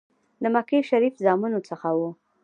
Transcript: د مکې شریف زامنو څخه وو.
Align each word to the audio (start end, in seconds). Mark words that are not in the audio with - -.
د 0.41 0.43
مکې 0.53 0.79
شریف 0.89 1.15
زامنو 1.25 1.59
څخه 1.69 1.89
وو. 1.97 2.09